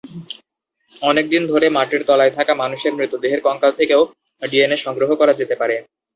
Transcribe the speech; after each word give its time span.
অনেকদিন 1.01 1.43
ধরে 1.51 1.67
মাটির 1.69 2.01
তলায় 2.09 2.33
থাকা 2.37 2.53
মানুষের 2.55 2.95
মৃতদেহের 2.97 3.43
কঙ্কাল 3.43 3.71
থেকেও 3.79 4.01
ডিএনএ 4.41 4.77
সংগ্রহ 4.85 5.09
করা 5.15 5.33
যেতে 5.39 5.55
পারে। 5.61 5.75